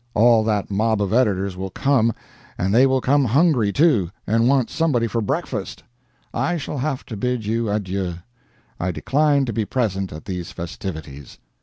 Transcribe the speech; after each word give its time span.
All 0.15 0.43
that 0.45 0.71
mob 0.71 0.99
of 0.99 1.13
editors 1.13 1.55
will 1.55 1.69
come 1.69 2.11
and 2.57 2.73
they 2.73 2.87
will 2.87 3.01
come 3.01 3.23
hungry, 3.25 3.71
too, 3.71 4.09
and 4.25 4.47
want 4.49 4.71
somebody 4.71 5.05
for 5.05 5.21
breakfast. 5.21 5.83
I 6.33 6.57
shall 6.57 6.79
have 6.79 7.05
to 7.05 7.15
bid 7.15 7.45
you 7.45 7.69
adieu. 7.69 8.15
I 8.79 8.89
decline 8.89 9.45
to 9.45 9.53
be 9.53 9.63
present 9.63 10.11
at 10.11 10.25
these 10.25 10.51
festivities. 10.51 11.37